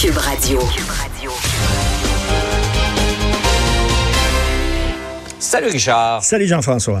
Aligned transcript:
Cube 0.00 0.16
Radio. 0.18 0.60
Salut 5.40 5.72
Richard. 5.72 6.22
Salut 6.22 6.46
Jean-François. 6.46 7.00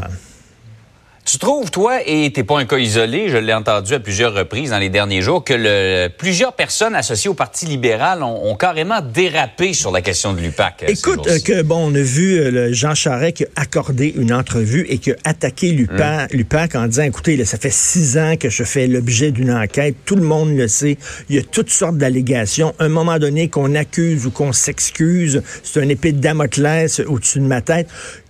Tu 1.30 1.36
trouves, 1.36 1.70
toi, 1.70 1.98
et 2.06 2.32
t'es 2.32 2.42
pas 2.42 2.58
un 2.58 2.64
cas 2.64 2.78
isolé, 2.78 3.28
je 3.28 3.36
l'ai 3.36 3.52
entendu 3.52 3.92
à 3.92 4.00
plusieurs 4.00 4.32
reprises 4.32 4.70
dans 4.70 4.78
les 4.78 4.88
derniers 4.88 5.20
jours, 5.20 5.44
que 5.44 5.52
le, 5.52 6.08
plusieurs 6.08 6.54
personnes 6.54 6.94
associées 6.94 7.28
au 7.28 7.34
Parti 7.34 7.66
libéral 7.66 8.22
ont, 8.22 8.54
carrément 8.54 9.02
dérapé 9.02 9.74
sur 9.74 9.90
la 9.90 10.00
question 10.00 10.32
de 10.32 10.40
l'UPAC. 10.40 10.84
Euh, 10.84 10.86
Écoute, 10.88 11.28
que 11.44 11.60
bon, 11.60 11.90
on 11.92 11.94
a 11.94 12.00
vu 12.00 12.38
euh, 12.38 12.50
le 12.50 12.72
Jean 12.72 12.94
Charest 12.94 13.36
qui 13.36 13.44
a 13.44 13.48
accordé 13.56 14.14
une 14.16 14.32
entrevue 14.32 14.86
et 14.88 14.96
qui 14.96 15.12
a 15.12 15.16
attaqué 15.24 15.70
l'UPAC, 15.72 16.74
hum. 16.74 16.82
en 16.82 16.86
disant, 16.86 17.02
écoutez, 17.02 17.44
ça 17.44 17.58
fait 17.58 17.74
six 17.74 18.16
ans 18.16 18.36
que 18.40 18.48
je 18.48 18.64
fais 18.64 18.86
l'objet 18.86 19.30
d'une 19.30 19.52
enquête, 19.52 19.96
tout 20.06 20.16
le 20.16 20.22
monde 20.22 20.56
le 20.56 20.66
sait, 20.66 20.96
il 21.28 21.36
y 21.36 21.38
a 21.38 21.42
toutes 21.42 21.68
sortes 21.68 21.98
d'allégations. 21.98 22.74
un 22.78 22.88
moment 22.88 23.18
donné, 23.18 23.48
qu'on 23.48 23.74
accuse 23.74 24.24
ou 24.24 24.30
qu'on 24.30 24.54
s'excuse, 24.54 25.42
c'est 25.62 25.82
un 25.82 25.90
épée 25.90 26.12
de 26.12 26.20
Damoclès 26.20 27.00
au-dessus 27.00 27.40
de 27.40 27.44
ma 27.44 27.60
tête 27.60 27.86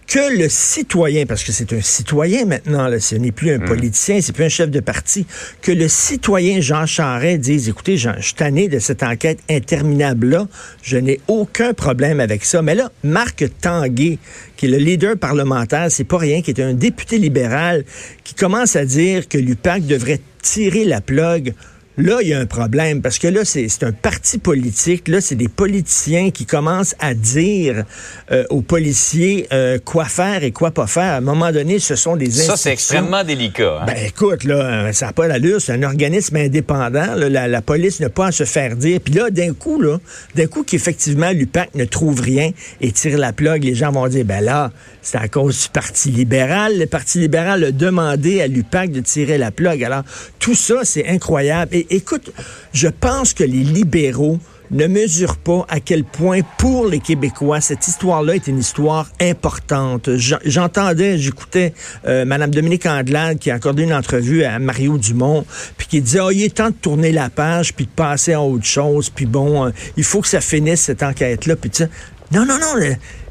que 0.08 0.38
le 0.38 0.48
citoyen, 0.48 1.26
parce 1.26 1.44
que 1.44 1.52
c'est 1.52 1.70
un 1.74 1.82
citoyen 1.82 2.46
maintenant, 2.46 2.88
là, 2.88 2.98
ce 2.98 3.14
n'est 3.14 3.30
plus 3.30 3.52
un 3.52 3.58
mm. 3.58 3.66
politicien, 3.66 4.20
c'est 4.22 4.32
plus 4.32 4.44
un 4.44 4.48
chef 4.48 4.70
de 4.70 4.80
parti, 4.80 5.26
que 5.60 5.70
le 5.70 5.86
citoyen 5.86 6.60
Jean 6.62 6.86
Charest 6.86 7.40
dise, 7.40 7.68
écoutez, 7.68 7.98
Jean, 7.98 8.14
je 8.16 8.24
suis 8.24 8.34
tanné 8.34 8.68
de 8.68 8.78
cette 8.78 9.02
enquête 9.02 9.38
interminable-là, 9.50 10.48
je 10.82 10.96
n'ai 10.96 11.20
aucun 11.28 11.74
problème 11.74 12.20
avec 12.20 12.46
ça. 12.46 12.62
Mais 12.62 12.74
là, 12.74 12.90
Marc 13.04 13.44
Tanguay, 13.60 14.18
qui 14.56 14.66
est 14.66 14.70
le 14.70 14.78
leader 14.78 15.18
parlementaire, 15.18 15.90
c'est 15.90 16.04
pas 16.04 16.18
rien, 16.18 16.40
qui 16.40 16.52
est 16.52 16.60
un 16.60 16.72
député 16.72 17.18
libéral, 17.18 17.84
qui 18.24 18.34
commence 18.34 18.76
à 18.76 18.86
dire 18.86 19.28
que 19.28 19.36
l'UPAC 19.36 19.86
devrait 19.86 20.20
tirer 20.40 20.86
la 20.86 21.02
plug 21.02 21.52
Là, 21.98 22.18
il 22.22 22.28
y 22.28 22.32
a 22.32 22.38
un 22.38 22.46
problème 22.46 23.02
parce 23.02 23.18
que 23.18 23.26
là, 23.26 23.44
c'est 23.44 23.82
un 23.82 23.90
parti 23.90 24.38
politique. 24.38 25.08
Là, 25.08 25.20
c'est 25.20 25.34
des 25.34 25.48
politiciens 25.48 26.30
qui 26.30 26.46
commencent 26.46 26.94
à 27.00 27.12
dire 27.12 27.82
euh, 28.30 28.44
aux 28.50 28.60
policiers 28.60 29.48
euh, 29.52 29.80
quoi 29.84 30.04
faire 30.04 30.44
et 30.44 30.52
quoi 30.52 30.70
pas 30.70 30.86
faire. 30.86 31.14
À 31.14 31.16
un 31.16 31.20
moment 31.20 31.50
donné, 31.50 31.80
ce 31.80 31.96
sont 31.96 32.14
des 32.14 32.30
Ça, 32.30 32.56
c'est 32.56 32.70
extrêmement 32.70 33.24
délicat. 33.24 33.80
Hein? 33.80 33.86
Ben, 33.86 33.96
écoute, 34.06 34.44
là, 34.44 34.92
ça 34.92 35.06
n'a 35.06 35.12
pas 35.12 35.26
l'allure. 35.26 35.60
C'est 35.60 35.72
un 35.72 35.82
organisme 35.82 36.36
indépendant. 36.36 37.16
la, 37.16 37.62
police 37.62 37.98
n'a 37.98 38.10
pas 38.10 38.26
à 38.26 38.32
se 38.32 38.44
faire 38.44 38.76
dire. 38.76 39.00
Puis 39.00 39.14
là, 39.14 39.30
d'un 39.30 39.52
coup, 39.52 39.80
là, 39.80 39.98
d'un 40.36 40.46
coup 40.46 40.62
qu'effectivement, 40.62 41.32
l'UPAC 41.32 41.74
ne 41.74 41.84
trouve 41.84 42.20
rien 42.20 42.52
et 42.80 42.92
tire 42.92 43.18
la 43.18 43.32
plug, 43.32 43.64
les 43.64 43.74
gens 43.74 43.90
vont 43.90 44.06
dire, 44.06 44.24
ben 44.24 44.40
là, 44.40 44.70
c'est 45.02 45.18
à 45.18 45.26
cause 45.26 45.62
du 45.62 45.68
Parti 45.70 46.10
libéral. 46.10 46.78
Le 46.78 46.86
Parti 46.86 47.18
libéral 47.18 47.64
a 47.64 47.72
demandé 47.72 48.40
à 48.40 48.46
l'UPAC 48.46 48.92
de 48.92 49.00
tirer 49.00 49.36
la 49.36 49.50
plug. 49.50 49.82
Alors, 49.82 50.04
tout 50.38 50.54
ça, 50.54 50.84
c'est 50.84 51.08
incroyable. 51.08 51.74
Et 51.74 51.87
écoute, 51.90 52.32
je 52.72 52.88
pense 52.88 53.32
que 53.32 53.44
les 53.44 53.64
libéraux 53.64 54.38
ne 54.70 54.86
mesurent 54.86 55.38
pas 55.38 55.64
à 55.68 55.80
quel 55.80 56.04
point, 56.04 56.40
pour 56.58 56.86
les 56.86 57.00
Québécois, 57.00 57.60
cette 57.60 57.88
histoire-là 57.88 58.34
est 58.34 58.46
une 58.46 58.58
histoire 58.58 59.08
importante. 59.20 60.10
J'entendais, 60.16 61.18
j'écoutais 61.18 61.72
euh, 62.06 62.24
Mme 62.24 62.50
Dominique 62.50 62.86
Andelade 62.86 63.38
qui 63.38 63.50
a 63.50 63.54
accordé 63.54 63.84
une 63.84 63.94
entrevue 63.94 64.44
à 64.44 64.58
Mario 64.58 64.98
Dumont, 64.98 65.44
puis 65.76 65.86
qui 65.86 66.02
disait, 66.02 66.20
oh, 66.20 66.30
il 66.30 66.42
est 66.42 66.56
temps 66.56 66.70
de 66.70 66.74
tourner 66.74 67.12
la 67.12 67.30
page, 67.30 67.74
puis 67.74 67.86
de 67.86 67.90
passer 67.90 68.34
à 68.34 68.42
autre 68.42 68.66
chose, 68.66 69.10
puis 69.10 69.26
bon, 69.26 69.66
euh, 69.66 69.70
il 69.96 70.04
faut 70.04 70.20
que 70.20 70.28
ça 70.28 70.40
finisse, 70.40 70.82
cette 70.82 71.02
enquête-là, 71.02 71.56
puis 71.56 71.70
tu 71.70 71.84
non, 72.30 72.44
non, 72.44 72.58
non, 72.58 72.74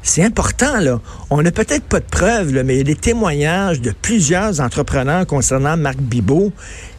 c'est 0.02 0.24
important, 0.24 0.80
là. 0.80 1.00
On 1.30 1.40
n'a 1.40 1.52
peut-être 1.52 1.84
pas 1.84 2.00
de 2.00 2.04
preuves, 2.04 2.50
mais 2.64 2.74
il 2.74 2.78
y 2.78 2.80
a 2.80 2.84
des 2.84 2.96
témoignages 2.96 3.80
de 3.80 3.92
plusieurs 3.92 4.60
entrepreneurs 4.60 5.24
concernant 5.24 5.76
Marc 5.76 5.98
Bibot 5.98 6.52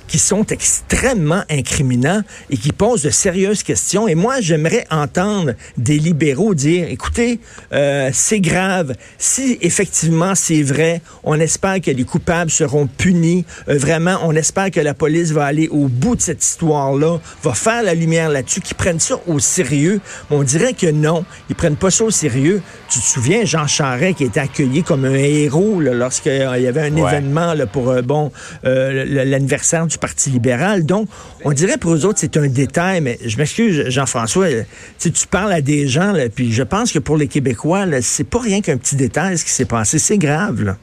qui 0.10 0.18
sont 0.18 0.46
extrêmement 0.48 1.44
incriminants 1.50 2.24
et 2.50 2.58
qui 2.58 2.72
posent 2.72 3.04
de 3.04 3.12
sérieuses 3.12 3.62
questions. 3.62 4.08
Et 4.08 4.16
moi, 4.16 4.42
j'aimerais 4.42 4.86
entendre 4.90 5.54
des 5.78 6.00
libéraux 6.00 6.56
dire, 6.56 6.88
écoutez, 6.90 7.40
euh, 7.74 8.10
c'est 8.12 8.42
grave. 8.42 8.96
Si 9.20 9.60
effectivement 9.62 10.34
c'est 10.34 10.64
vrai, 10.64 11.02
on 11.24 11.40
espère 11.40 11.80
que 11.80 11.92
les 11.92 12.04
coupables 12.04 12.50
seront 12.50 12.88
punis. 12.88 13.45
Euh, 13.67 13.78
vraiment, 13.78 14.17
on 14.23 14.36
espère 14.36 14.72
que 14.72 14.80
la 14.80 14.95
police 14.95 15.32
va 15.32 15.45
aller 15.45 15.67
au 15.67 15.88
bout 15.88 16.16
de 16.16 16.22
cette 16.22 16.44
histoire-là, 16.44 17.20
va 17.44 17.54
faire 17.54 17.83
la 17.83 17.94
lumière 17.94 18.30
là-dessus, 18.30 18.62
qu'ils 18.62 18.78
prennent 18.78 19.00
ça 19.00 19.20
au 19.28 19.38
sérieux. 19.38 20.02
On 20.32 20.42
dirait 20.42 20.73
que 20.73 20.88
non, 20.88 21.23
ils 21.50 21.56
prennent 21.56 21.76
pas 21.76 21.92
ça 21.92 22.06
au 22.06 22.12
sérieux. 22.12 22.64
Tu 22.89 23.00
te 23.00 23.06
souviens, 23.06 23.45
Jean 23.45 23.67
Charest 23.67 24.17
qui 24.17 24.23
était 24.23 24.39
accueilli 24.39 24.82
comme 24.82 25.06
un 25.06 25.14
héros 25.14 25.80
lorsqu'il 25.80 26.33
y 26.33 26.67
avait 26.67 26.82
un 26.82 26.95
événement 26.95 27.54
là, 27.54 27.67
pour 27.67 27.89
euh, 27.89 28.02
bon 28.02 28.32
l'anniversaire 28.64 29.86
du 29.86 29.98
Parti 29.99 30.30
libéral. 30.30 30.86
Donc, 30.86 31.08
on 31.43 31.52
dirait 31.52 31.77
pour 31.77 31.93
eux 31.93 32.05
autres, 32.05 32.20
c'est 32.20 32.37
un 32.37 32.48
détail, 32.48 33.02
mais 33.02 33.20
je 33.26 33.37
m'excuse, 33.37 33.89
Jean-François, 33.89 34.48
tu 34.99 35.11
parles 35.30 35.54
à 35.54 35.61
des 35.61 35.87
gens, 35.87 36.14
puis 36.33 36.52
je 36.52 36.64
pense 36.64 36.92
que 36.92 36.99
pour 36.99 37.17
les 37.17 37.27
Québécois, 37.27 37.86
c'est 38.02 38.23
pas 38.23 38.39
rien 38.39 38.61
qu'un 38.61 38.77
petit 38.77 38.95
détail 38.95 39.38
ce 39.38 39.45
qui 39.45 39.52
s'est 39.52 39.65
passé. 39.65 39.99
C'est 39.99 40.17
grave. 40.17 40.76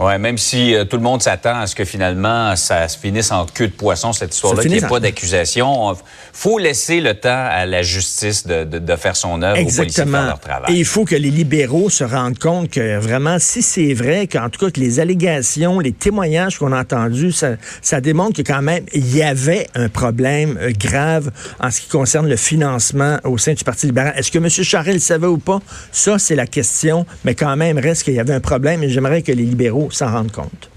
Oui, 0.00 0.18
même 0.18 0.38
si 0.38 0.74
euh, 0.74 0.86
tout 0.86 0.96
le 0.96 1.02
monde 1.02 1.20
s'attend 1.20 1.60
à 1.60 1.66
ce 1.66 1.74
que 1.74 1.84
finalement 1.84 2.56
ça 2.56 2.88
se 2.88 2.98
finisse 2.98 3.30
en 3.32 3.44
queue 3.44 3.68
de 3.68 3.72
poisson, 3.72 4.14
cette 4.14 4.34
histoire-là, 4.34 4.62
qu'il 4.62 4.70
n'y 4.70 4.78
ait 4.78 4.80
pas 4.80 4.98
d'accusation. 4.98 5.94
faut 6.32 6.58
laisser 6.58 7.02
le 7.02 7.12
temps 7.12 7.28
à 7.28 7.66
la 7.66 7.82
justice 7.82 8.46
de, 8.46 8.64
de, 8.64 8.96
faire 8.96 9.14
son 9.14 9.42
œuvre, 9.42 9.58
Exactement. 9.58 9.68
aux 9.68 9.82
policiers 9.82 10.04
de 10.04 10.10
faire 10.10 10.26
leur 10.26 10.40
travail. 10.40 10.74
Et 10.74 10.78
il 10.78 10.86
faut 10.86 11.04
que 11.04 11.14
les 11.14 11.30
libéraux 11.30 11.90
se 11.90 12.02
rendent 12.02 12.38
compte 12.38 12.70
que 12.70 12.98
vraiment, 12.98 13.38
si 13.38 13.60
c'est 13.60 13.92
vrai, 13.92 14.26
qu'en 14.26 14.48
tout 14.48 14.64
cas 14.64 14.70
que 14.70 14.80
les 14.80 15.00
allégations, 15.00 15.80
les 15.80 15.92
témoignages 15.92 16.58
qu'on 16.58 16.72
a 16.72 16.80
entendus, 16.80 17.32
ça, 17.32 17.56
ça 17.82 18.00
démontre 18.00 18.42
que 18.42 18.42
quand 18.42 18.62
même, 18.62 18.84
il 18.94 19.14
y 19.14 19.22
avait 19.22 19.66
un 19.74 19.90
problème 19.90 20.58
euh, 20.62 20.72
grave 20.72 21.30
en 21.60 21.70
ce 21.70 21.82
qui 21.82 21.88
concerne 21.88 22.26
le 22.26 22.36
financement 22.36 23.18
au 23.24 23.36
sein 23.36 23.52
du 23.52 23.64
Parti 23.64 23.84
libéral. 23.84 24.14
Est-ce 24.16 24.30
que 24.30 24.38
M. 24.38 24.48
Charest 24.48 24.94
le 24.94 24.98
savait 24.98 25.26
ou 25.26 25.38
pas? 25.38 25.60
Ça, 25.92 26.18
c'est 26.18 26.36
la 26.36 26.46
question, 26.46 27.04
mais 27.24 27.34
quand 27.34 27.54
même, 27.56 27.78
reste 27.78 28.04
qu'il 28.04 28.14
y 28.14 28.20
avait 28.20 28.32
un 28.32 28.40
problème 28.40 28.82
et 28.82 28.88
j'aimerais 28.88 29.20
que 29.20 29.32
les 29.32 29.42
libéraux 29.42 29.89
s'en 29.92 30.10
rendre 30.10 30.32
compte. 30.32 30.70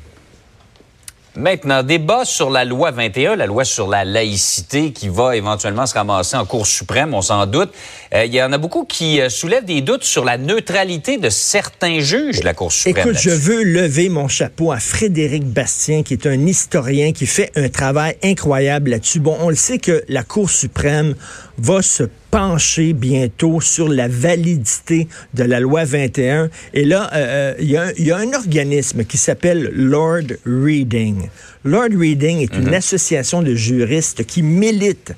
Maintenant, 1.35 1.81
débat 1.81 2.25
sur 2.25 2.51
la 2.51 2.63
loi 2.63 2.91
21, 2.91 3.35
la 3.35 3.47
loi 3.47 3.65
sur 3.65 3.87
la 3.87 4.05
laïcité 4.05 4.91
qui 4.91 5.09
va 5.09 5.35
éventuellement 5.35 5.87
se 5.87 5.95
ramasser 5.95 6.37
en 6.37 6.45
Cour 6.45 6.67
suprême, 6.67 7.15
on 7.15 7.23
s'en 7.23 7.47
doute. 7.47 7.71
Euh, 8.13 8.25
il 8.25 8.35
y 8.35 8.43
en 8.43 8.53
a 8.53 8.59
beaucoup 8.59 8.85
qui 8.85 9.19
euh, 9.19 9.29
soulèvent 9.29 9.65
des 9.65 9.81
doutes 9.81 10.03
sur 10.03 10.25
la 10.25 10.37
neutralité 10.37 11.17
de 11.17 11.29
certains 11.29 12.01
juges 12.01 12.41
de 12.41 12.45
la 12.45 12.53
Cour 12.53 12.71
suprême. 12.71 13.07
Écoute, 13.09 13.19
je 13.19 13.31
veux 13.31 13.63
lever 13.63 14.09
mon 14.09 14.27
chapeau 14.27 14.71
à 14.71 14.77
Frédéric 14.77 15.43
Bastien, 15.43 16.03
qui 16.03 16.13
est 16.13 16.27
un 16.27 16.45
historien 16.45 17.13
qui 17.13 17.25
fait 17.25 17.51
un 17.55 17.67
travail 17.67 18.15
incroyable 18.23 18.91
là-dessus. 18.91 19.19
Bon, 19.19 19.35
on 19.41 19.49
le 19.49 19.55
sait 19.55 19.79
que 19.79 20.03
la 20.09 20.21
Cour 20.21 20.51
suprême 20.51 21.15
va 21.57 21.81
se 21.81 22.03
pencher 22.33 22.93
bientôt 22.93 23.61
sur 23.61 23.89
la 23.89 24.07
validité 24.07 25.07
de 25.35 25.43
la 25.43 25.59
loi 25.59 25.83
21. 25.83 26.49
Et 26.73 26.83
là, 26.83 27.09
euh, 27.13 27.53
il 27.59 27.69
y, 27.69 28.11
a 28.11 28.17
un 28.17 28.33
organisme 28.33 29.03
qui 29.03 29.17
s'appelle 29.17 29.69
Lord 29.71 30.33
Reading. 30.45 31.22
Lord 31.63 31.89
Reading 31.97 32.39
est 32.39 32.55
une 32.55 32.67
mhm. 32.67 32.73
association 32.73 33.41
de 33.41 33.55
juristes 33.55 34.25
qui 34.25 34.43
milite 34.43 35.13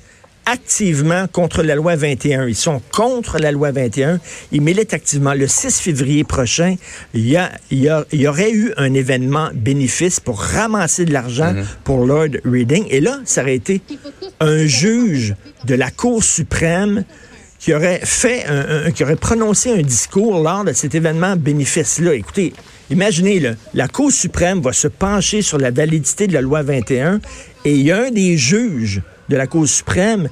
activement 0.46 1.26
contre 1.26 1.62
la 1.62 1.74
loi 1.74 1.96
21. 1.96 2.46
Ils 2.46 2.54
sont 2.54 2.80
contre 2.92 3.38
la 3.38 3.50
loi 3.50 3.72
21. 3.72 4.20
Ils 4.52 4.60
militent 4.62 4.94
activement. 4.94 5.34
Le 5.34 5.48
6 5.48 5.80
février 5.80 6.24
prochain, 6.24 6.76
il 7.14 7.28
y, 7.28 7.36
a, 7.36 7.50
il 7.70 7.90
y, 8.12 8.28
aurait 8.28 8.52
eu 8.52 8.72
un 8.76 8.94
événement 8.94 9.50
bénéfice 9.52 10.20
pour 10.20 10.40
ramasser 10.40 11.04
de 11.04 11.12
l'argent 11.12 11.52
mhm. 11.52 11.66
pour 11.84 12.06
Lord 12.06 12.28
Reading. 12.44 12.86
Et 12.90 13.00
là, 13.00 13.18
ça 13.24 13.42
aurait 13.42 13.56
été 13.56 13.82
un 14.40 14.64
juge 14.66 15.34
de 15.64 15.74
la 15.74 15.90
Cour 15.90 16.22
suprême 16.22 17.04
qui 17.66 17.74
aurait 17.74 17.98
fait 18.04 18.44
un, 18.46 18.92
qui 18.92 19.02
aurait 19.02 19.16
prononcé 19.16 19.72
un 19.72 19.82
discours 19.82 20.40
lors 20.40 20.62
de 20.62 20.72
cet 20.72 20.94
événement 20.94 21.34
bénéfice-là. 21.34 22.14
Écoutez, 22.14 22.52
imaginez, 22.90 23.40
là, 23.40 23.54
la 23.74 23.88
Cour 23.88 24.12
suprême 24.12 24.60
va 24.60 24.72
se 24.72 24.86
pencher 24.86 25.42
sur 25.42 25.58
la 25.58 25.72
validité 25.72 26.28
de 26.28 26.32
la 26.32 26.42
loi 26.42 26.62
21 26.62 27.18
et 27.64 27.74
il 27.74 27.82
y 27.82 27.90
a 27.90 28.04
un 28.04 28.12
des 28.12 28.36
juges 28.36 29.02
de 29.28 29.36
la 29.36 29.48
Cour 29.48 29.66
suprême 29.66 30.28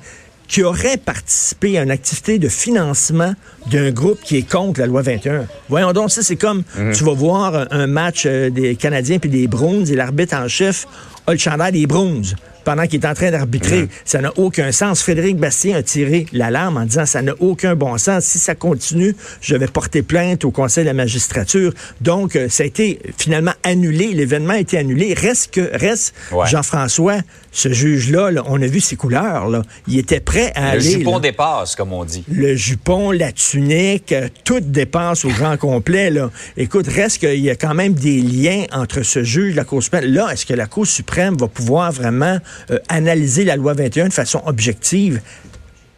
qui 0.47 0.63
aurait 0.63 0.97
participé 0.97 1.77
à 1.77 1.83
une 1.83 1.91
activité 1.91 2.39
de 2.39 2.49
financement 2.49 3.35
d'un 3.69 3.91
groupe 3.91 4.21
qui 4.23 4.37
est 4.37 4.49
contre 4.49 4.79
la 4.79 4.87
loi 4.87 5.03
21. 5.03 5.47
Voyons 5.69 5.93
donc, 5.93 6.13
ça 6.13 6.23
c'est 6.23 6.37
comme 6.37 6.63
mhm. 6.79 6.93
tu 6.93 7.03
vas 7.03 7.15
voir 7.15 7.67
un 7.73 7.89
match 7.89 8.27
euh, 8.27 8.49
des 8.49 8.77
Canadiens 8.77 9.19
puis 9.19 9.31
des 9.31 9.49
Bruins 9.49 9.87
et 9.87 9.97
l'arbitre 9.97 10.37
en 10.37 10.47
chef 10.47 10.87
a 11.27 11.33
le 11.33 11.39
chandail 11.39 11.73
des 11.73 11.89
Bruins 11.89 12.23
pendant 12.65 12.87
qu'il 12.87 13.03
est 13.03 13.07
en 13.07 13.15
train 13.15 13.31
d'arbitrer. 13.31 13.89
Ça 14.05 14.21
n'a 14.21 14.33
aucun 14.37 14.73
sens. 14.73 15.03
Frédéric 15.03 15.37
Bastien 15.37 15.77
a 15.77 15.83
tiré 15.83 16.27
l'alarme 16.33 16.77
en 16.77 16.85
disant 16.85 17.07
ça 17.07 17.23
n'a 17.23 17.33
aucun 17.41 17.75
bon 17.75 17.99
sens. 17.99 18.25
Si 18.25 18.39
ça 18.39 18.55
continue, 18.55 19.15
je 19.41 19.57
vais 19.57 19.67
porter 19.67 20.03
plainte 20.03 20.45
au 20.45 20.51
Conseil 20.51 20.85
de 20.85 20.89
la 20.89 20.95
magistrature. 20.95 21.73
Donc, 22.01 22.37
euh, 22.37 22.49
ça 22.49 22.63
a 22.63 22.67
été 22.67 22.99
finalement 23.19 23.55
annulé. 23.63 24.13
L'événement 24.13 24.55
a 24.55 24.59
été 24.59 24.79
annulé. 24.79 25.15
Reste 25.15 25.53
que, 25.53 25.77
reste, 25.77 26.15
Jean-François, 26.47 27.19
ce 27.53 27.73
juge-là, 27.73 28.31
on 28.47 28.61
a 28.61 28.67
vu 28.67 28.81
ses 28.81 28.97
couleurs. 28.97 29.49
Là. 29.49 29.63
Il 29.87 29.99
était 29.99 30.21
prêt 30.21 30.53
à 30.55 30.71
aller. 30.71 30.95
Le 30.95 30.99
jupon 30.99 31.21
dépasse, 31.21 31.77
comme 31.77 31.93
on 31.93 32.05
dit. 32.05 32.25
Le 32.29 32.55
jupon, 32.57 33.13
la 33.13 33.33
tunique, 33.33 34.13
euh, 34.13 34.29
tout 34.45 34.61
dépasse 34.61 35.25
au 35.25 35.29
grand 35.29 35.57
complet. 35.57 36.11
Là. 36.11 36.31
Écoute, 36.57 36.89
reste 36.89 37.19
qu'il 37.19 37.41
y 37.41 37.51
a 37.51 37.57
quand 37.57 37.75
même 37.75 37.95
des 37.95 38.21
liens 38.21 38.65
entre 38.73 39.03
ce 39.03 39.23
juge, 39.23 39.55
la 39.55 39.65
Cour 39.65 39.83
suprême. 39.83 40.05
Là, 40.05 40.31
est-ce 40.33 40.47
que 40.47 40.55
la 40.55 40.67
Cour 40.67 40.87
suprême 40.87 41.37
va 41.37 41.47
pouvoir 41.47 41.93
vraiment 41.93 42.39
euh, 42.71 42.79
analyser 42.89 43.45
la 43.45 43.57
loi 43.57 43.75
21 43.75 44.09
de 44.09 44.13
façon 44.13 44.43
objective? 44.47 45.21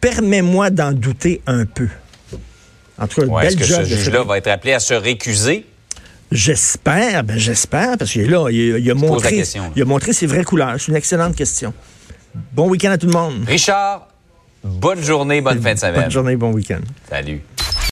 Permets-moi 0.01 0.69
d'en 0.69 0.91
douter 0.91 1.41
un 1.47 1.65
peu. 1.65 1.87
En 2.99 3.07
tout 3.07 3.21
cas, 3.21 3.27
ouais, 3.27 3.47
Est-ce 3.47 3.57
que 3.57 3.63
ce 3.63 3.83
juge-là 3.83 4.23
va 4.23 4.37
être 4.37 4.47
appelé 4.47 4.73
à 4.73 4.79
se 4.79 4.93
récuser? 4.93 5.65
J'espère, 6.31 7.23
ben 7.23 7.37
j'espère, 7.37 7.97
parce 7.97 8.11
que 8.11 8.19
là, 8.19 8.49
il, 8.49 8.91
a, 8.91 8.93
montré, 8.93 9.43
il 9.75 9.81
a 9.81 9.85
montré 9.85 10.11
ses 10.11 10.27
vraies 10.27 10.43
couleurs. 10.43 10.75
C'est 10.77 10.89
une 10.89 10.97
excellente 10.97 11.35
question. 11.35 11.73
Bon 12.53 12.67
week-end 12.69 12.91
à 12.91 12.97
tout 12.97 13.07
le 13.07 13.13
monde. 13.13 13.45
Richard, 13.47 14.07
bonne 14.63 15.01
journée, 15.01 15.39
bonne 15.41 15.61
fin 15.61 15.73
de 15.73 15.79
semaine. 15.79 16.01
Bonne 16.01 16.11
journée, 16.11 16.35
bon 16.35 16.51
week-end. 16.51 16.81
Salut. 17.09 17.41